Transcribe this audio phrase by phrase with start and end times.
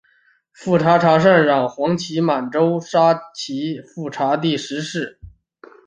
[0.51, 5.19] 富察善属镶黄旗满洲沙济富察氏第十世。